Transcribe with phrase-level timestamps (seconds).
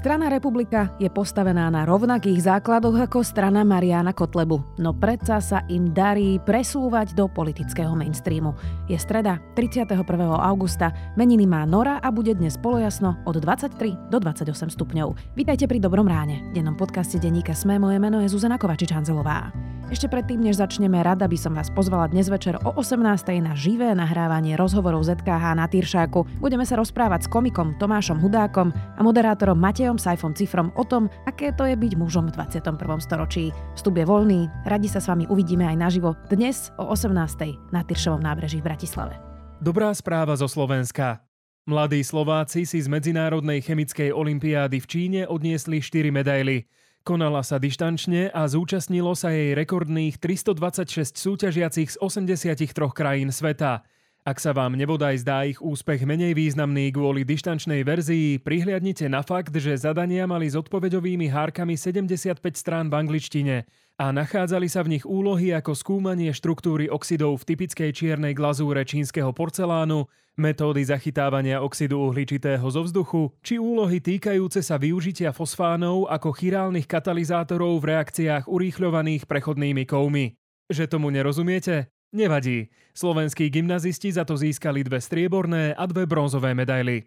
[0.00, 5.92] Strana Republika je postavená na rovnakých základoch ako strana Mariana Kotlebu, no predsa sa im
[5.92, 8.56] darí presúvať do politického mainstreamu.
[8.88, 10.00] Je streda, 31.
[10.40, 10.88] augusta,
[11.20, 15.36] meniny má Nora a bude dnes polojasno od 23 do 28 stupňov.
[15.36, 16.48] Vítajte pri Dobrom ráne.
[16.48, 19.52] V dennom podcaste denníka Sme moje meno je Zuzana Kovačič-Hanzelová.
[19.90, 23.02] Ešte predtým, než začneme, rada by som vás pozvala dnes večer o 18.
[23.42, 26.38] na živé nahrávanie rozhovorov ZKH na Tyršáku.
[26.38, 31.50] Budeme sa rozprávať s komikom Tomášom Hudákom a moderátorom Matejom Sajfom Cifrom o tom, aké
[31.58, 32.78] to je byť mužom v 21.
[33.02, 33.50] storočí.
[33.74, 37.74] Vstup je voľný, radi sa s vami uvidíme aj naživo dnes o 18.
[37.74, 39.18] na Tyršovom nábreží v Bratislave.
[39.58, 41.18] Dobrá správa zo Slovenska.
[41.66, 46.70] Mladí Slováci si z Medzinárodnej chemickej olympiády v Číne odniesli 4 medaily.
[47.00, 53.88] Konala sa dištančne a zúčastnilo sa jej rekordných 326 súťažiacich z 83 krajín sveta.
[54.20, 59.56] Ak sa vám nebodaj zdá ich úspech menej významný kvôli dištančnej verzii, prihliadnite na fakt,
[59.56, 63.64] že zadania mali s odpoveďovými hárkami 75 strán v angličtine
[64.00, 69.28] a nachádzali sa v nich úlohy ako skúmanie štruktúry oxidov v typickej čiernej glazúre čínskeho
[69.36, 70.08] porcelánu,
[70.40, 77.76] metódy zachytávania oxidu uhličitého zo vzduchu či úlohy týkajúce sa využitia fosfánov ako chirálnych katalizátorov
[77.84, 80.32] v reakciách urýchľovaných prechodnými kovmi.
[80.72, 81.92] Že tomu nerozumiete?
[82.16, 82.72] Nevadí.
[82.96, 87.04] Slovenskí gymnazisti za to získali dve strieborné a dve bronzové medaily.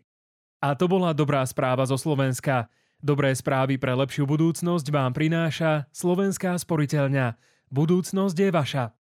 [0.62, 2.70] A to bola dobrá správa zo Slovenska.
[3.04, 7.36] Dobré správy pre lepšiu budúcnosť vám prináša Slovenská sporiteľňa.
[7.68, 8.96] Budúcnosť je vaša.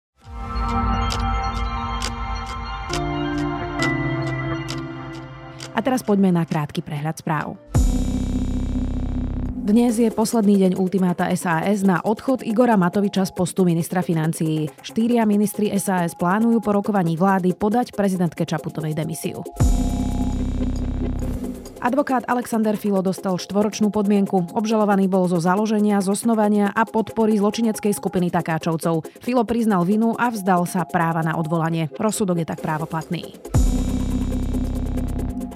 [5.71, 7.55] A teraz poďme na krátky prehľad správ.
[9.63, 14.67] Dnes je posledný deň ultimáta SAS na odchod Igora Matoviča z postu ministra financií.
[14.83, 19.47] Štyria ministri SAS plánujú po rokovaní vlády podať prezidentke Čaputovej demisiu.
[21.83, 24.55] Advokát Alexander Filo dostal štvoročnú podmienku.
[24.55, 29.03] Obžalovaný bol zo založenia, zosnovania a podpory zločineckej skupiny takáčovcov.
[29.19, 31.91] Filo priznal vinu a vzdal sa práva na odvolanie.
[31.99, 33.35] Rozsudok je tak právoplatný.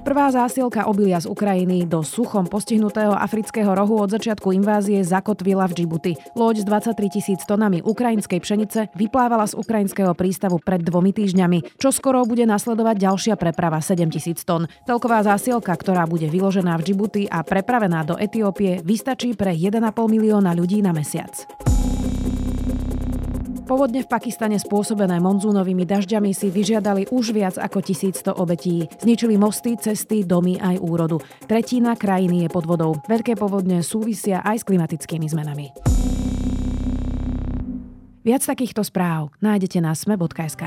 [0.06, 5.82] Prvá zásielka obilia z Ukrajiny do suchom postihnutého afrického rohu od začiatku invázie zakotvila v
[5.82, 6.12] Džibuti.
[6.38, 11.82] Loď s 23 tisíc tonami ukrajinskej pšenice vyplávala z ukrajinského prístavu pred dvomi týždňami.
[11.82, 14.70] Čo skoro bude nasledovať ďalšia preprava 7 tisíc tón.
[14.86, 20.54] Celková zásielka, ktorá bude vyložená v Džibuti a prepravená do Etiópie, vystačí pre 1,5 milióna
[20.54, 21.34] ľudí na mesiac.
[23.66, 28.86] Povodne v Pakistane spôsobené monzúnovými dažďami si vyžiadali už viac ako 1100 obetí.
[29.02, 31.18] Zničili mosty, cesty, domy aj úrodu.
[31.50, 32.94] Tretina krajiny je pod vodou.
[33.10, 35.66] Veľké povodne súvisia aj s klimatickými zmenami.
[38.22, 40.62] Viac takýchto správ nájdete na sme.sk.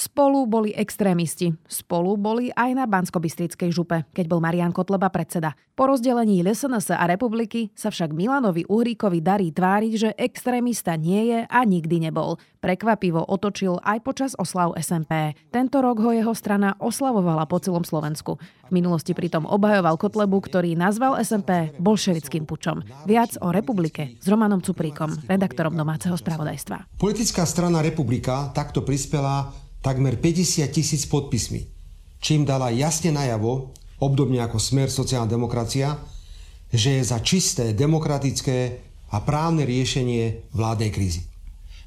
[0.00, 1.52] Spolu boli extrémisti.
[1.68, 5.52] Spolu boli aj na Banskobystrickej župe, keď bol Marian Kotleba predseda.
[5.76, 11.38] Po rozdelení LSNS a republiky sa však Milanovi Uhríkovi darí tváriť, že extrémista nie je
[11.44, 12.40] a nikdy nebol.
[12.64, 15.36] Prekvapivo otočil aj počas oslav SMP.
[15.52, 18.40] Tento rok ho jeho strana oslavovala po celom Slovensku.
[18.40, 22.80] V minulosti pritom obhajoval Kotlebu, ktorý nazval SMP bolševickým pučom.
[23.04, 26.88] Viac o republike s Romanom Cupríkom, redaktorom domáceho spravodajstva.
[26.96, 31.64] Politická strana Republika takto prispela takmer 50 tisíc podpismi,
[32.20, 36.00] čím dala jasne najavo, obdobne ako smer sociálna demokracia,
[36.70, 38.80] že je za čisté, demokratické
[39.10, 41.26] a právne riešenie vládnej krízy.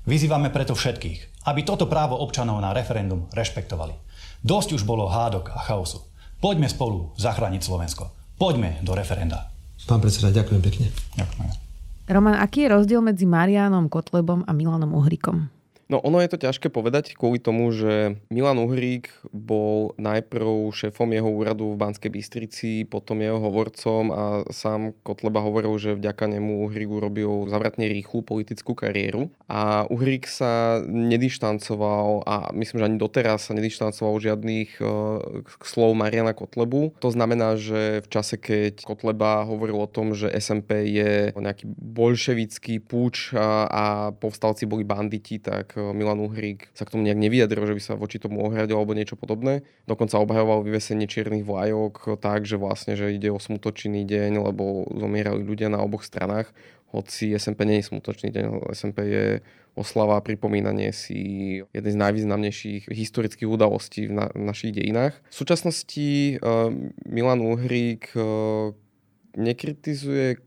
[0.03, 3.96] Vyzývame preto všetkých, aby toto právo občanov na referendum rešpektovali.
[4.44, 6.03] Dosť už bolo hádok a chaosu.
[6.44, 8.12] Poďme spolu zachrániť Slovensko.
[8.36, 9.48] Poďme do referenda.
[9.88, 10.88] Pán predseda, ďakujem pekne.
[11.16, 11.48] Ďakujem.
[12.12, 15.48] Roman, aký je rozdiel medzi Marianom Kotlebom a Milanom Uhrikom?
[15.92, 21.28] No ono je to ťažké povedať kvôli tomu, že Milan Uhrík bol najprv šéfom jeho
[21.28, 26.88] úradu v Banskej Bystrici, potom jeho hovorcom a sám Kotleba hovoril, že vďaka nemu Uhrík
[26.88, 29.28] urobil zavratne rýchlu politickú kariéru.
[29.52, 34.88] A Uhrík sa nedištancoval a myslím, že ani doteraz sa nedištancoval žiadnych uh,
[35.62, 36.96] slov Mariana Kotlebu.
[37.03, 42.79] To znamená, že v čase, keď Kotleba hovoril o tom, že SMP je nejaký bolševický
[42.79, 47.78] púč a, a povstalci boli banditi, tak Milan Uhrík sa k tomu nejak nevyjadril, že
[47.78, 49.66] by sa voči tomu ohradil alebo niečo podobné.
[49.90, 55.41] Dokonca obhajoval vyvesenie čiernych vlajok tak, že vlastne, že ide o smutočný deň, lebo zomierali
[55.41, 56.52] ľudia na oboch stranách.
[56.93, 59.25] Hoci SMP nie je smutočný deň, SMP je
[59.73, 61.17] oslava a pripomínanie si
[61.73, 65.17] jednej z najvýznamnejších historických udalostí v, na, našich dejinách.
[65.34, 66.69] V súčasnosti uh,
[67.09, 68.78] Milan Uhrík uh,
[69.34, 70.37] nekritizuje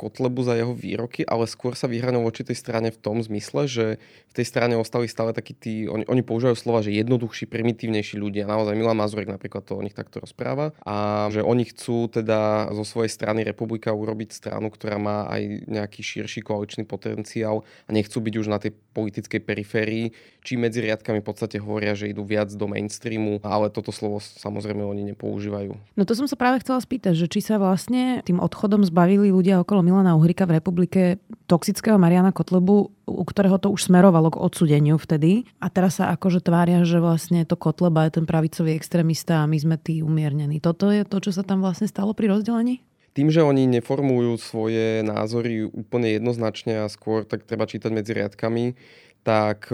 [0.00, 3.86] Kotlebu za jeho výroky, ale skôr sa vyhranil voči tej strane v tom zmysle, že
[4.00, 8.48] v tej strane ostali stále takí tí, oni, oni používajú slova, že jednoduchší, primitívnejší ľudia.
[8.48, 10.72] Naozaj Milan Mazurek napríklad to o nich takto rozpráva.
[10.88, 16.00] A že oni chcú teda zo svojej strany republika urobiť stranu, ktorá má aj nejaký
[16.00, 20.06] širší koaličný potenciál a nechcú byť už na tej politickej periférii,
[20.40, 24.80] či medzi riadkami v podstate hovoria, že idú viac do mainstreamu, ale toto slovo samozrejme
[24.80, 25.76] oni nepoužívajú.
[25.98, 29.60] No to som sa práve chcela spýtať, že či sa vlastne tým odchodom zbavili ľudia
[29.60, 31.18] okolo Milana Uhrika v republike
[31.50, 35.50] toxického Mariana Kotlebu, u ktorého to už smerovalo k odsudeniu vtedy.
[35.58, 39.58] A teraz sa akože tvária, že vlastne to Kotleba je ten pravicový extrémista a my
[39.58, 40.62] sme tí umiernení.
[40.62, 42.86] Toto je to, čo sa tam vlastne stalo pri rozdelení?
[43.10, 48.78] Tým, že oni neformujú svoje názory úplne jednoznačne a skôr tak treba čítať medzi riadkami,
[49.20, 49.68] tak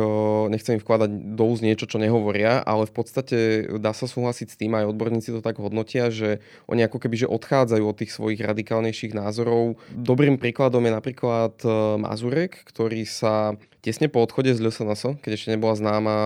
[0.50, 3.38] nechcem im vkladať do úst niečo, čo nehovoria, ale v podstate
[3.78, 7.30] dá sa súhlasiť s tým, aj odborníci to tak hodnotia, že oni ako keby že
[7.30, 9.78] odchádzajú od tých svojich radikálnejších názorov.
[9.94, 11.54] Dobrým príkladom je napríklad
[12.02, 13.54] Mazurek, ktorý sa
[13.86, 16.16] tesne po odchode z LSNS, keď ešte nebola známa,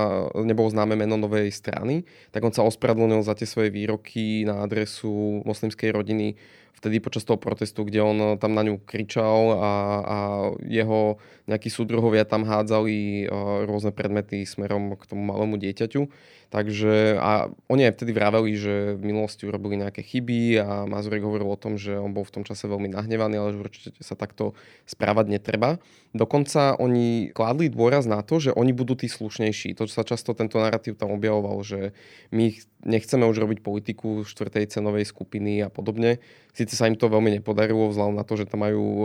[0.41, 5.45] nebolo známe meno novej strany, tak on sa ospravedlnil za tie svoje výroky na adresu
[5.45, 6.41] moslimskej rodiny
[6.81, 10.19] vtedy počas toho protestu, kde on eh, tam na ňu kričal a, a
[10.65, 16.07] jeho nejakí súdruhovia tam hádzali uh, rôzne predmety smerom k tomu malému dieťaťu.
[16.51, 21.47] Takže a oni aj vtedy vraveli, že v minulosti urobili nejaké chyby a Mazurek hovoril
[21.47, 24.59] o tom, že on bol v tom čase veľmi nahnevaný, ale že určite sa takto
[24.83, 25.79] správať netreba.
[26.11, 29.79] Dokonca oni kladli dôraz na to, že oni budú tí slušnejší.
[29.79, 31.95] To, čo sa často tento narratív tam objavoval, že
[32.35, 32.51] my
[32.83, 36.19] nechceme už robiť politiku štvrtej cenovej skupiny a podobne.
[36.51, 39.05] Sice sa im to veľmi nepodarilo vzhľadom na to, že tam majú e,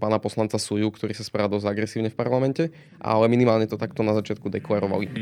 [0.00, 4.16] pána poslanca Suju, ktorý sa správa dosť agresívne v parlamente, ale minimálne to takto na
[4.16, 5.12] začiatku deklarovali.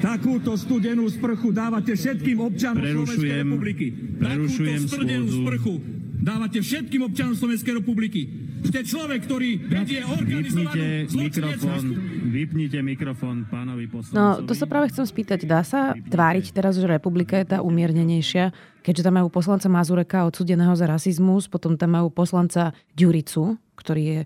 [0.00, 3.86] Takúto studenú sprchu dávate všetkým občanom Slovenskej republiky.
[4.16, 5.74] Takúto studenú sprchu
[6.20, 8.28] dávate všetkým občanom Slovenskej republiky.
[8.60, 11.84] Ste človek, ktorý vedie organizovanú mikrofón,
[12.28, 14.20] vypnite mikrofón pánovi poslancovi.
[14.20, 15.48] No, to sa práve chcem spýtať.
[15.48, 18.52] Dá sa tváriť teraz, že republika je tá umiernenejšia,
[18.84, 24.20] keďže tam majú poslanca Mazureka odsudeného za rasizmus, potom tam majú poslanca Ďuricu, ktorý je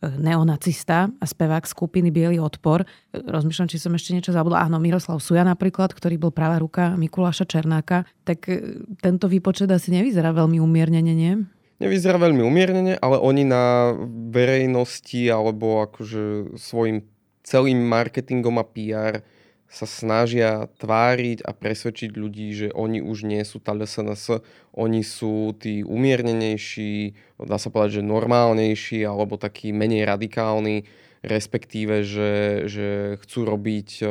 [0.00, 2.88] neonacista a spevák skupiny Bielý odpor.
[3.12, 4.64] Rozmýšľam, či som ešte niečo zabudla.
[4.64, 8.08] Áno, Miroslav Suja napríklad, ktorý bol práva ruka Mikuláša Černáka.
[8.24, 11.32] Tak e, tento výpočet asi nevyzerá veľmi umiernene, nie?
[11.80, 13.92] Nevyzerá veľmi umiernene, ale oni na
[14.32, 17.04] verejnosti alebo akože svojim
[17.44, 19.24] celým marketingom a PR
[19.70, 24.42] sa snažia tváriť a presvedčiť ľudí, že oni už nie sú tá LSNS,
[24.74, 30.90] oni sú tí umiernenejší, dá sa povedať, že normálnejší alebo takí menej radikálni,
[31.22, 32.88] respektíve, že, že
[33.22, 34.10] chcú robiť o,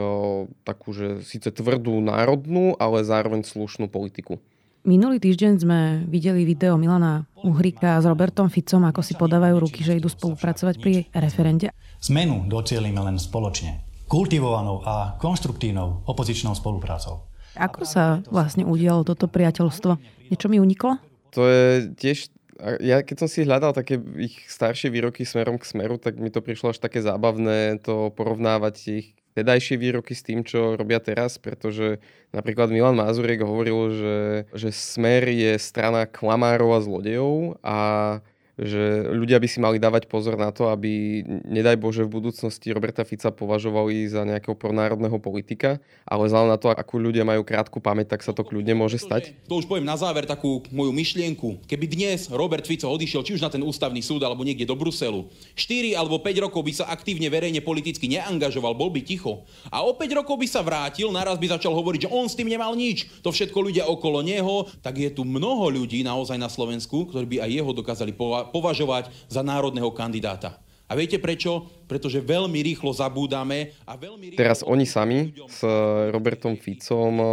[0.63, 4.39] takú, že síce tvrdú národnú, ale zároveň slušnú politiku.
[4.87, 9.99] Minulý týždeň sme videli video Milana Uhrika s Robertom Ficom, ako si podávajú ruky, že
[9.99, 11.67] idú spolupracovať pri referende.
[11.99, 17.29] Zmenu docielime len spoločne kultivovanou a konštruktívnou opozičnou spoluprácou.
[17.53, 20.01] Ako sa vlastne udialo toto priateľstvo?
[20.33, 20.97] Niečo mi uniklo?
[21.37, 22.33] To je tiež
[22.83, 26.43] ja keď som si hľadal také ich staršie výroky smerom k smeru, tak mi to
[26.43, 29.07] prišlo až také zábavné to porovnávať ich
[29.37, 32.03] tedajšie výroky s tým, čo robia teraz, pretože
[32.35, 34.17] napríklad Milan Mazurek hovoril, že,
[34.51, 37.77] že smer je strana klamárov a zlodejov a
[38.59, 43.07] že ľudia by si mali dávať pozor na to, aby nedaj Bože v budúcnosti Roberta
[43.07, 48.17] Fica považovali za nejakého pronárodného politika, ale vzhľadom na to, akú ľudia majú krátku pamäť,
[48.17, 49.31] tak sa to kľudne môže stať.
[49.47, 51.63] To už poviem na záver takú moju myšlienku.
[51.63, 55.31] Keby dnes Robert Fico odišiel či už na ten ústavný súd alebo niekde do Bruselu,
[55.55, 59.47] 4 alebo 5 rokov by sa aktívne verejne politicky neangažoval, bol by ticho.
[59.71, 62.51] A o 5 rokov by sa vrátil, naraz by začal hovoriť, že on s tým
[62.51, 67.07] nemal nič, to všetko ľudia okolo neho, tak je tu mnoho ľudí naozaj na Slovensku,
[67.07, 68.11] ktorí by aj jeho dokázali
[68.49, 70.59] považovať za národného kandidáta.
[70.89, 71.69] A viete prečo?
[71.85, 74.41] Pretože veľmi rýchlo zabúdame a veľmi rýchlo...
[74.41, 75.61] Teraz oni sami s
[76.09, 77.27] Robertom Ficom eh,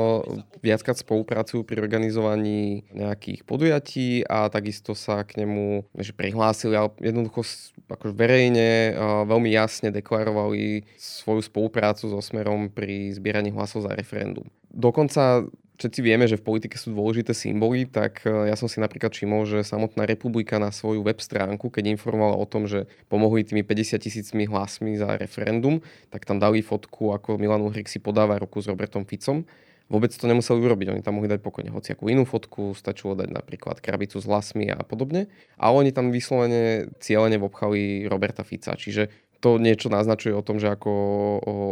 [0.60, 7.48] viackrát spolupracujú pri organizovaní nejakých podujatí a takisto sa k nemu že prihlásili, ale jednoducho
[7.88, 14.44] akože verejne eh, veľmi jasne deklarovali svoju spoluprácu so Smerom pri zbieraní hlasov za referendum.
[14.68, 19.12] Dokonca všetci vieme, že v politike sú dôležité symboly, tak e, ja som si napríklad
[19.12, 23.62] všimol, že samotná republika na svoju web stránku, keď informovala o tom, že pomohli tými
[23.62, 28.60] 50 tisícmi hlasmi za referendum, tak tam dali fotku, ako Milan Uhrik si podáva ruku
[28.60, 29.44] s Robertom Ficom
[29.86, 30.86] vôbec to nemuseli urobiť.
[30.90, 34.82] Oni tam mohli dať pokojne hociakú inú fotku, stačilo dať napríklad krabicu s hlasmi a
[34.82, 35.30] podobne.
[35.58, 38.74] A oni tam vyslovene cieľene obchali Roberta Fica.
[38.74, 40.90] Čiže to niečo naznačuje o tom, že ako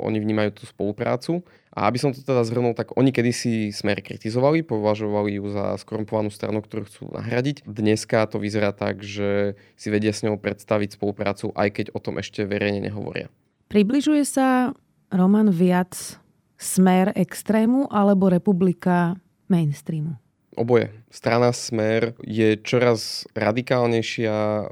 [0.05, 1.43] oni vnímajú tú spoluprácu.
[1.75, 6.31] A aby som to teda zhrnul, tak oni kedysi smer kritizovali, považovali ju za skorumpovanú
[6.31, 7.67] stranu, ktorú chcú nahradiť.
[7.67, 12.23] Dneska to vyzerá tak, že si vedia s ňou predstaviť spoluprácu, aj keď o tom
[12.23, 13.27] ešte verejne nehovoria.
[13.67, 14.71] Približuje sa
[15.11, 16.23] Roman viac
[16.55, 19.19] smer extrému alebo republika
[19.51, 20.15] mainstreamu?
[20.55, 20.95] Oboje.
[21.11, 24.71] Strana Smer je čoraz radikálnejšia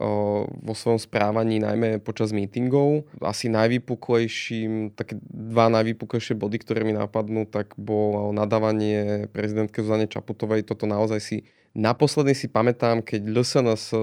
[0.63, 3.11] vo svojom správaní, najmä počas mítingov.
[3.19, 10.63] Asi najvypuklejším, také dva najvypuklejšie body, ktoré mi napadnú, tak bolo nadávanie prezidentke Zuzane Čaputovej.
[10.63, 11.37] Toto naozaj si
[11.73, 13.97] Naposledy si pamätám, keď LSNS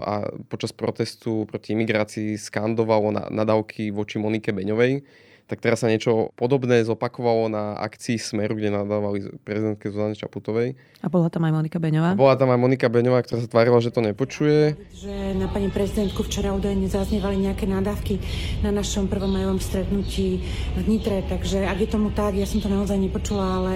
[0.00, 5.04] a počas protestu proti imigrácii skandovalo nadávky voči Monike Beňovej
[5.50, 10.78] tak teraz sa niečo podobné zopakovalo na akcii Smeru, kde nadávali prezidentke Zuzane Čaputovej.
[11.02, 12.14] A bola tam aj Monika Beňová?
[12.14, 14.78] A bola tam aj Monika Beňová, ktorá sa tvárila, že to nepočuje.
[14.96, 18.22] Že na pani prezidentku včera údajne zaznievali nejaké nádavky
[18.64, 20.40] na našom prvom majovom stretnutí
[20.78, 23.74] v Nitre, takže ak je tomu tak, ja som to naozaj nepočula, ale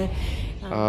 [0.66, 0.80] a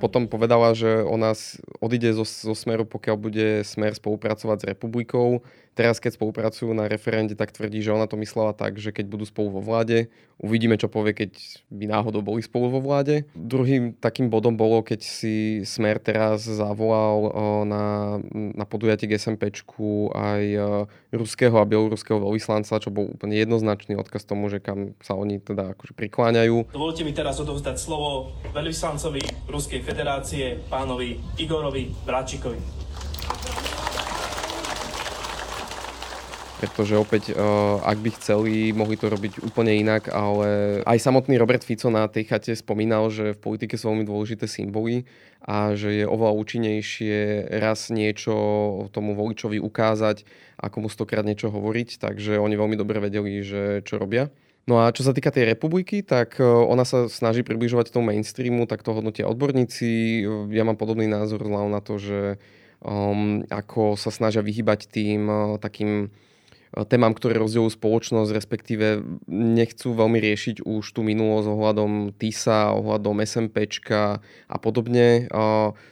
[0.00, 1.36] potom povedala, že ona
[1.84, 7.32] odíde zo, zo Smeru, pokiaľ bude Smer spolupracovať s republikou Teraz, keď spolupracujú na referende,
[7.32, 10.92] tak tvrdí, že ona to myslela tak, že keď budú spolu vo vláde, uvidíme, čo
[10.92, 11.32] povie, keď
[11.72, 13.24] by náhodou boli spolu vo vláde.
[13.32, 17.32] Druhým takým bodom bolo, keď si Smer teraz zavolal
[17.64, 18.18] na,
[18.52, 20.42] na podujatie k SMPčku aj
[21.08, 25.72] ruského a bieloruského veľvyslanca, čo bol úplne jednoznačný odkaz tomu, že kam sa oni teda
[25.72, 26.68] akože prikláňajú.
[26.68, 32.91] Dovolte mi teraz odovzdať slovo veľvyslancovi Ruskej federácie, pánovi Igorovi Bráčikovi.
[36.62, 37.38] Pretože opäť, eh,
[37.82, 42.30] ak by chceli, mohli to robiť úplne inak, ale aj samotný Robert Fico na tej
[42.30, 45.02] chate spomínal, že v politike sú veľmi dôležité symboly
[45.42, 48.30] a že je oveľa účinnejšie raz niečo
[48.94, 50.22] tomu voličovi ukázať,
[50.62, 54.30] ako mu stokrát niečo hovoriť, takže oni veľmi dobre vedeli, že čo robia.
[54.70, 58.70] No a čo sa týka tej republiky, tak eh, ona sa snaží približovať tomu mainstreamu,
[58.70, 60.22] tak to hodnotia odborníci.
[60.54, 62.38] Ja mám podobný názor na to, že
[62.86, 66.14] um, ako sa snažia vyhybať tým uh, takým
[66.88, 74.24] témam, ktoré rozdeľujú spoločnosť, respektíve nechcú veľmi riešiť už tú minulosť ohľadom TISA, ohľadom SMPčka
[74.48, 75.28] a podobne.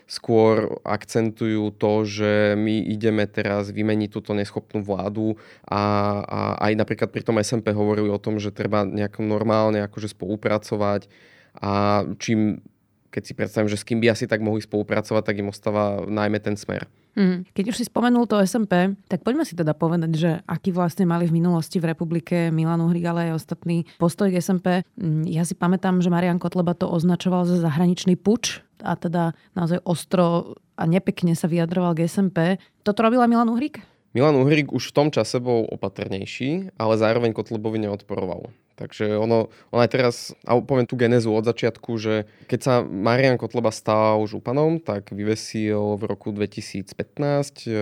[0.09, 5.37] Skôr akcentujú to, že my ideme teraz vymeniť túto neschopnú vládu
[5.69, 5.83] a,
[6.25, 11.13] a aj napríklad pri tom SMP hovorili o tom, že treba nejako normálne akože spolupracovať
[11.61, 12.65] a čím
[13.11, 16.39] keď si predstavím, že s kým by asi tak mohli spolupracovať, tak im ostáva najmä
[16.39, 16.87] ten smer.
[17.19, 17.47] Mm.
[17.51, 21.27] Keď už si spomenul to SMP, tak poďme si teda povedať, že aký vlastne mali
[21.27, 24.87] v minulosti v republike Milan Uhrik, ale aj ostatný postoj k SMP.
[24.95, 29.83] Mm, ja si pamätám, že Marian Kotleba to označoval za zahraničný puč a teda naozaj
[29.85, 32.57] ostro a nepekne sa vyjadroval k SMP.
[32.87, 33.85] Toto robila Milan Uhrik?
[34.11, 38.51] Milan Uhrik už v tom čase bol opatrnejší, ale zároveň Kotlebovi neodporoval.
[38.75, 40.17] Takže ono, ono aj teraz,
[40.49, 46.01] a poviem tú genezu od začiatku, že keď sa Marian Kotleba stal županom, tak vyvesil
[46.01, 47.77] v roku 2015 e,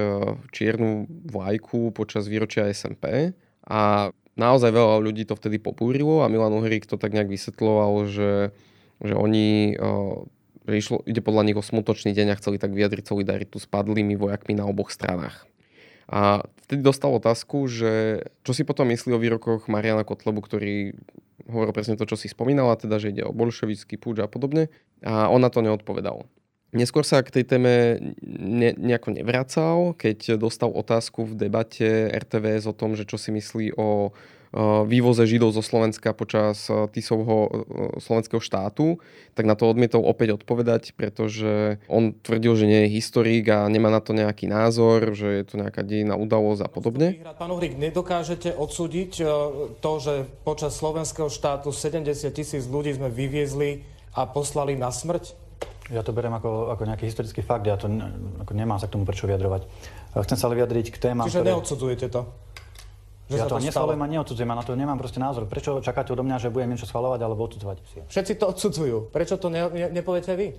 [0.50, 3.30] čiernu vlajku počas výročia SMP
[3.62, 8.50] a naozaj veľa ľudí to vtedy popúrilo a Milan Uhrik to tak nejak vysvetloval, že,
[8.98, 9.94] že oni e,
[10.68, 14.20] že išlo, ide podľa nich o smutočný deň a chceli tak vyjadriť solidaritu s padlými
[14.20, 15.48] vojakmi na oboch stranách.
[16.08, 20.96] A vtedy dostal otázku, že čo si potom myslí o výrokoch Mariana Kotlebu, ktorý
[21.48, 24.72] hovoril presne to, čo si spomínala, teda, že ide o bolševický púč a podobne.
[25.04, 26.24] A on na to neodpovedal.
[26.68, 32.76] Neskôr sa k tej téme ne, nejako nevracal, keď dostal otázku v debate RTVS o
[32.76, 34.12] tom, že čo si myslí o
[34.88, 37.68] vývoze Židov zo Slovenska počas Tisovho
[38.00, 38.96] slovenského štátu,
[39.36, 43.92] tak na to odmietol opäť odpovedať, pretože on tvrdil, že nie je historik a nemá
[43.92, 47.20] na to nejaký názor, že je to nejaká dejná udalosť a podobne.
[47.36, 49.12] Pán Uhrik, nedokážete odsúdiť
[49.84, 53.84] to, že počas slovenského štátu 70 tisíc ľudí sme vyviezli
[54.16, 55.46] a poslali na smrť?
[55.88, 57.88] Ja to beriem ako, ako nejaký historický fakt, ja to
[58.44, 59.64] ako nemám sa k tomu prečo vyjadrovať.
[60.20, 61.48] Chcem sa ale vyjadriť k témam, Čiže ktoré...
[61.52, 62.28] neodsudzujete to?
[63.28, 65.44] Že ja to neschvalujem a neodsudzujem a na to nemám proste názor.
[65.44, 68.08] Prečo čakáte odo mňa, že budem niečo schvalovať alebo odsudzovať?
[68.08, 68.96] Všetci to odsudzujú.
[69.12, 70.56] Prečo to ne, ne, nepoviete vy?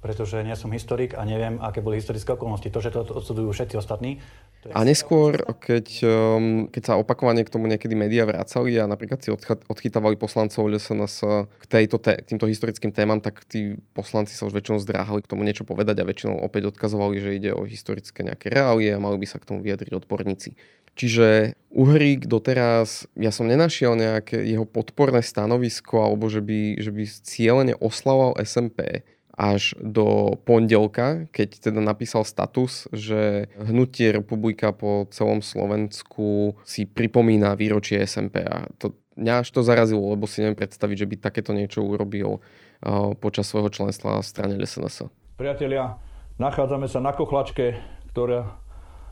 [0.00, 2.72] Pretože nie som historik a neviem, aké boli historické okolnosti.
[2.72, 4.16] To, že to odsudzujú všetci ostatní.
[4.64, 4.72] To je...
[4.72, 9.28] A neskôr, keď, um, keď sa opakovane k tomu niekedy médiá vracali a napríklad si
[9.68, 11.16] odchytávali poslancov LSNS
[11.60, 15.44] k tejto té, týmto historickým témam, tak tí poslanci sa už väčšinou zdráhali k tomu
[15.44, 19.28] niečo povedať a väčšinou opäť odkazovali, že ide o historické nejaké reálie a mali by
[19.28, 20.56] sa k tomu vyjadriť odborníci.
[21.00, 27.04] Čiže Uhrík doteraz, ja som nenašiel nejaké jeho podporné stanovisko alebo že by, že by
[27.06, 29.06] cieľene oslavoval SMP.
[29.36, 37.54] Až do pondelka, keď teda napísal status, že hnutie republika po celom Slovensku si pripomína
[37.54, 38.42] výročie SMP.
[38.42, 42.40] A to, mňa až to zarazilo, lebo si neviem predstaviť, že by takéto niečo urobil
[42.40, 45.08] uh, počas svojho členstva v strane SNS.
[45.40, 45.96] Priatelia,
[46.36, 47.80] nachádzame sa na Kochlačke,
[48.12, 48.60] ktorá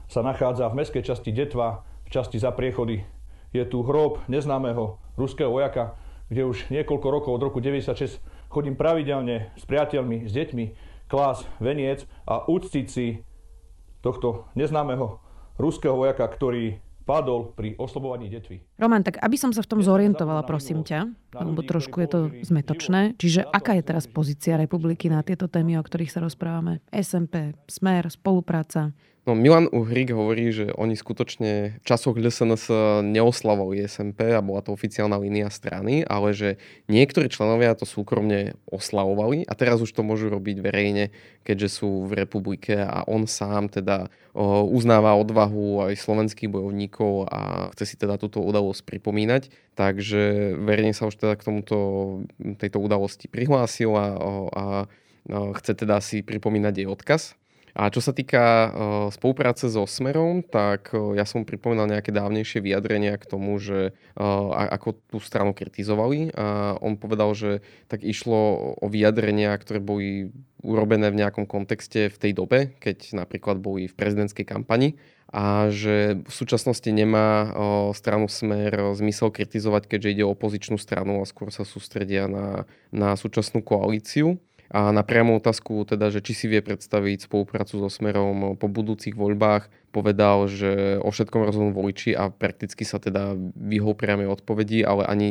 [0.09, 3.05] sa nachádza v mestskej časti Detva, v časti za priechody.
[3.53, 5.97] Je tu hrob neznámeho ruského vojaka,
[6.29, 10.65] kde už niekoľko rokov od roku 96 chodím pravidelne s priateľmi, s deťmi,
[11.09, 13.25] klás veniec a úctiť si
[14.05, 15.21] tohto neznámeho
[15.57, 18.61] ruského vojaka, ktorý padol pri oslobovaní detví.
[18.77, 21.09] Roman, tak aby som sa v tom zorientovala, prosím ťa,
[21.41, 23.17] lebo trošku je to zmetočné.
[23.17, 26.85] Čiže aká je teraz pozícia republiky na tieto témy, o ktorých sa rozprávame?
[26.93, 28.93] SMP, Smer, spolupráca?
[29.29, 32.73] No Milan Uhrik hovorí, že oni skutočne v časoch LSNS
[33.05, 36.57] neoslavovali SMP a bola to oficiálna línia strany, ale že
[36.89, 41.13] niektorí členovia to súkromne oslavovali a teraz už to môžu robiť verejne,
[41.45, 44.09] keďže sú v republike a on sám teda
[44.65, 49.53] uznáva odvahu aj slovenských bojovníkov a chce si teda túto udalosť pripomínať.
[49.77, 51.77] Takže verejne sa už teda k tomuto,
[52.57, 54.07] tejto udalosti prihlásil a,
[54.57, 54.65] a
[55.61, 57.37] chce teda si pripomínať jej odkaz.
[57.75, 58.73] A čo sa týka
[59.13, 65.19] spolupráce so Smerom, tak ja som pripomínal nejaké dávnejšie vyjadrenia k tomu, že ako tú
[65.19, 66.33] stranu kritizovali.
[66.37, 67.61] A on povedal, že
[67.91, 73.63] tak išlo o vyjadrenia, ktoré boli urobené v nejakom kontexte v tej dobe, keď napríklad
[73.63, 74.99] boli v prezidentskej kampani
[75.29, 77.53] a že v súčasnosti nemá
[77.93, 83.13] stranu Smer zmysel kritizovať, keďže ide o opozičnú stranu a skôr sa sústredia na, na
[83.13, 84.41] súčasnú koalíciu.
[84.69, 89.17] A na priamu otázku, teda, že či si vie predstaviť spoluprácu so Smerom po budúcich
[89.17, 95.09] voľbách, povedal, že o všetkom rozhodnú voliči a prakticky sa teda vyhol priamej odpovedi, ale
[95.09, 95.29] ani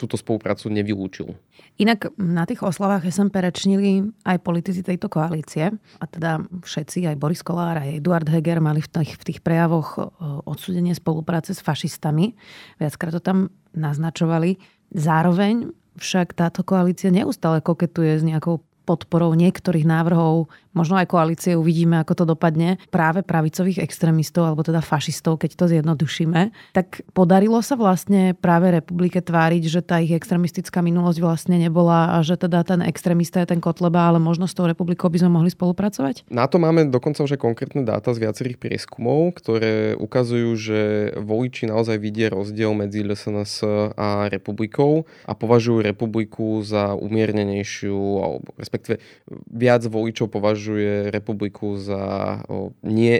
[0.00, 1.36] túto spoluprácu nevylúčil.
[1.76, 7.44] Inak na tých oslavách SMP rečnili aj politici tejto koalície, a teda všetci, aj Boris
[7.44, 10.00] Kolár, aj Eduard Heger mali v tých, v tých prejavoch
[10.48, 12.32] odsudenie spolupráce s fašistami.
[12.80, 14.56] Viackrát to tam naznačovali.
[14.96, 15.68] Zároveň
[16.00, 22.12] však táto koalícia neustále koketuje s nejakou podporou niektorých návrhov, možno aj koalície, uvidíme, ako
[22.18, 28.34] to dopadne, práve pravicových extrémistov, alebo teda fašistov, keď to zjednodušíme, tak podarilo sa vlastne
[28.34, 33.42] práve republike tváriť, že tá ich extrémistická minulosť vlastne nebola a že teda ten extrémista
[33.42, 36.26] je ten Kotleba, ale možno s tou republikou by sme mohli spolupracovať?
[36.30, 40.80] Na to máme dokonca už aj konkrétne dáta z viacerých prieskumov, ktoré ukazujú, že
[41.18, 43.52] voliči naozaj vidia rozdiel medzi LSNS
[43.94, 48.79] a republikou a považujú republiku za umiernenejšiu, alebo respektíve
[49.50, 52.40] viac voličov považuje republiku za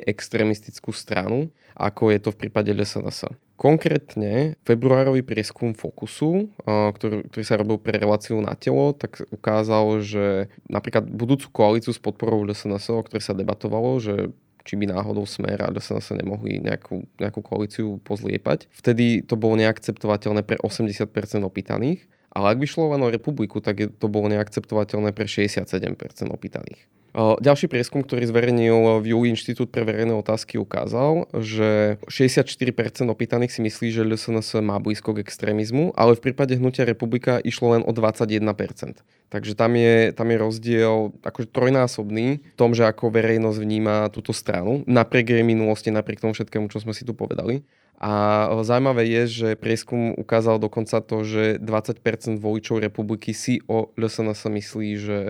[0.07, 3.33] extrémistickú stranu, ako je to v prípade LSNS.
[3.61, 10.49] Konkrétne februárový prieskum Fokusu, ktorý, ktorý sa robil pre reláciu na telo, tak ukázal, že
[10.65, 14.33] napríklad budúcu koalíciu s podporou LSNS, o ktorej sa debatovalo, že
[14.65, 18.69] či by náhodou Smer a LSNS nemohli nejakú, nejakú koalíciu pozliepať.
[18.73, 21.09] Vtedy to bolo neakceptovateľné pre 80%
[21.45, 25.99] opýtaných ale ak by len o republiku, tak je, to bolo neakceptovateľné pre 67%
[26.31, 26.87] opýtaných.
[27.19, 33.61] Ďalší prieskum, ktorý zverejnil v júli Inštitút pre verejné otázky, ukázal, že 64% opýtaných si
[33.67, 37.91] myslí, že LSNS má blízko k extrémizmu, ale v prípade hnutia republika išlo len o
[37.91, 39.03] 21%.
[39.27, 40.95] Takže tam je, tam je rozdiel
[41.27, 46.31] akože trojnásobný v tom, že ako verejnosť vníma túto stranu, napriek jej minulosti, napriek tomu
[46.31, 47.67] všetkému, čo sme si tu povedali.
[48.01, 54.49] A zaujímavé je, že prieskum ukázal dokonca to, že 20% voličov republiky si o LSNS
[54.49, 55.21] myslí, že,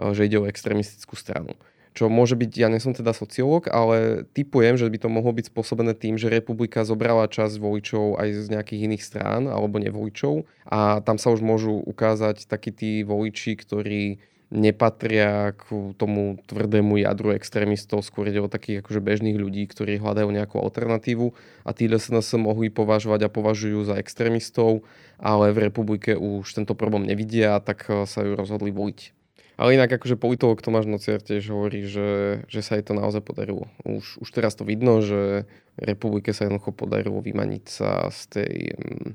[0.00, 1.52] že ide o extrémistickú stranu.
[1.92, 5.48] Čo môže byť, ja nie som teda sociológ, ale typujem, že by to mohlo byť
[5.52, 11.04] spôsobené tým, že republika zobrala časť voličov aj z nejakých iných strán alebo nevoličov a
[11.04, 18.06] tam sa už môžu ukázať takí tí voliči, ktorí nepatria k tomu tvrdému jadru extrémistov,
[18.06, 21.34] skôr ide o takých akože bežných ľudí, ktorí hľadajú nejakú alternatívu
[21.66, 24.86] a tí SNS mohli považovať a považujú za extrémistov,
[25.18, 29.16] ale v republike už tento problém nevidia, tak eh, sa ju rozhodli voliť.
[29.56, 33.72] Ale inak akože politolog Tomáš Nociar tiež hovorí, že, že sa jej to naozaj podarilo.
[33.88, 35.48] Už, už teraz to vidno, že
[35.80, 39.10] republike sa jednoducho podarilo vymaniť sa z tej, mm,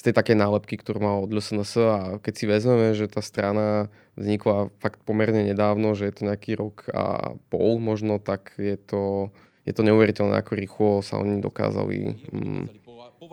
[0.00, 3.92] z tej takej nálepky, ktorú má od LSNS a keď si vezmeme, že tá strana
[4.16, 9.28] vznikla fakt pomerne nedávno, že je to nejaký rok a pol možno, tak je to,
[9.68, 12.64] je to neuveriteľné, ako rýchlo sa oni dokázali mm,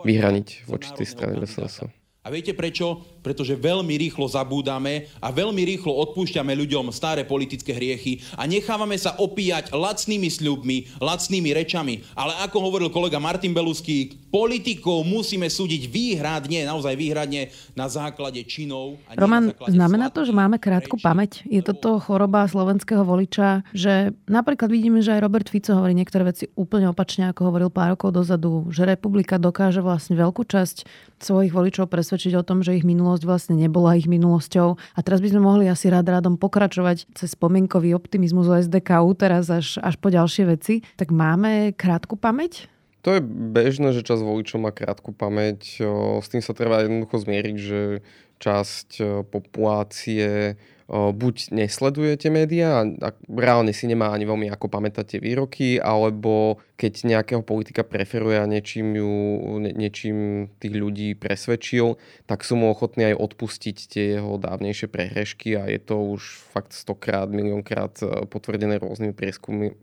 [0.04, 1.88] vyhraniť voči tej strane LSNS.
[2.26, 3.00] A viete prečo?
[3.24, 9.16] Pretože veľmi rýchlo zabúdame a veľmi rýchlo odpúšťame ľuďom staré politické hriechy a nechávame sa
[9.16, 12.04] opíjať lacnými sľubmi, lacnými rečami.
[12.12, 19.00] Ale ako hovoril kolega Martin Belusky, politikov musíme súdiť výhradne, naozaj výhradne na základe činov.
[19.08, 21.48] A Roman, znamená to, že máme krátku pamäť?
[21.48, 26.44] Je toto choroba slovenského voliča, že napríklad vidíme, že aj Robert Fico hovorí niektoré veci
[26.60, 30.84] úplne opačne, ako hovoril pár rokov dozadu, že republika dokáže vlastne veľkú časť
[31.18, 34.74] svojich voličov presvedčiť presvedčiť o tom, že ich minulosť vlastne nebola ich minulosťou.
[34.74, 39.46] A teraz by sme mohli asi rád rádom pokračovať cez spomienkový optimizmus o SDKU teraz
[39.46, 40.82] až, až po ďalšie veci.
[40.98, 42.66] Tak máme krátku pamäť?
[43.06, 43.22] To je
[43.54, 45.78] bežné, že čas voličov má krátku pamäť.
[46.18, 48.02] S tým sa treba jednoducho zmieriť, že
[48.42, 50.58] časť populácie
[50.90, 57.10] buď nesledujete médiá a reálne si nemá ani veľmi ako pamätať tie výroky, alebo keď
[57.10, 59.10] nejakého politika preferuje a niečím, ju,
[59.58, 61.98] niečím tých ľudí presvedčil,
[62.30, 66.70] tak sú mu ochotní aj odpustiť tie jeho dávnejšie prehrešky a je to už fakt
[66.70, 69.10] stokrát, miliónkrát e, potvrdené rôznymi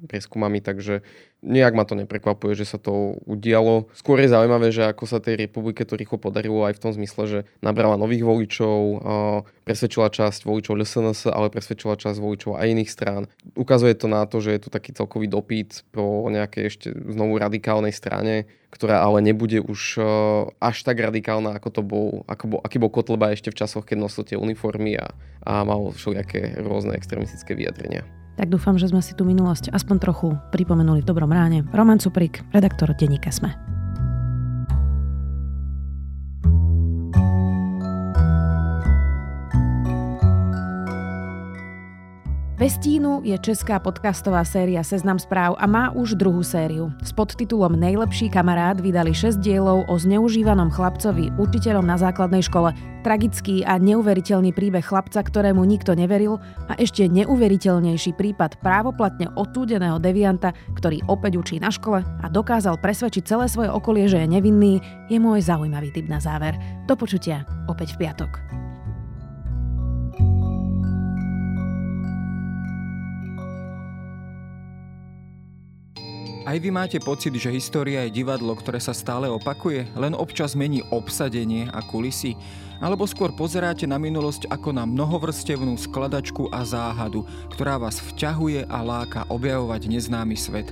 [0.08, 1.04] prieskumami, takže
[1.46, 3.92] nejak ma to neprekvapuje, že sa to udialo.
[3.94, 7.24] Skôr je zaujímavé, že ako sa tej republike to rýchlo podarilo aj v tom zmysle,
[7.30, 8.78] že nabrala nových voličov,
[9.62, 13.24] presvedčila časť voličov SNS, ale presvedčila časť voličov aj iných strán.
[13.54, 17.96] Ukazuje to na to, že je tu taký celkový dopyt po nejakej ešte znovu radikálnej
[17.96, 20.04] strane, ktorá ale nebude už
[20.60, 23.98] až tak radikálna, ako to bol, ako bol, aký bol Kotleba ešte v časoch, keď
[23.98, 25.16] nosil tie uniformy a,
[25.48, 28.06] a mal všelijaké rôzne extremistické vyjadrenia.
[28.36, 31.64] Tak dúfam, že sme si tú minulosť aspoň trochu pripomenuli v dobrom ráne.
[31.72, 33.65] Roman Cuprik, redaktor denníka Sme.
[42.76, 46.92] Vestínu je česká podcastová séria Seznam správ a má už druhú sériu.
[47.08, 52.76] S podtitulom Nejlepší kamarát vydali 6 dielov o zneužívanom chlapcovi, učiteľom na základnej škole.
[53.00, 56.36] Tragický a neuveriteľný príbeh chlapca, ktorému nikto neveril
[56.68, 63.24] a ešte neuveriteľnejší prípad právoplatne odtúdeného devianta, ktorý opäť učí na škole a dokázal presvedčiť
[63.24, 66.60] celé svoje okolie, že je nevinný, je môj zaujímavý typ na záver.
[66.92, 68.65] Do počutia opäť v piatok.
[76.46, 80.86] Aj vy máte pocit, že história je divadlo, ktoré sa stále opakuje, len občas mení
[80.94, 82.38] obsadenie a kulisy?
[82.84, 87.24] Alebo skôr pozeráte na minulosť ako na mnohovrstevnú skladačku a záhadu,
[87.56, 90.70] ktorá vás vťahuje a láka objavovať neznámy svet?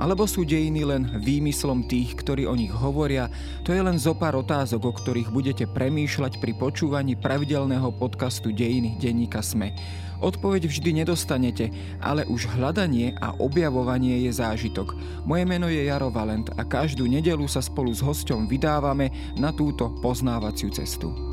[0.00, 3.28] Alebo sú dejiny len výmyslom tých, ktorí o nich hovoria?
[3.68, 8.96] To je len zo pár otázok, o ktorých budete premýšľať pri počúvaní pravidelného podcastu Dejiny
[8.96, 9.76] denníka Sme.
[10.22, 14.94] Odpoveď vždy nedostanete, ale už hľadanie a objavovanie je zážitok.
[15.26, 19.90] Moje meno je Jaro Valent a každú nedelu sa spolu s hosťom vydávame na túto
[19.98, 21.31] poznávaciu cestu.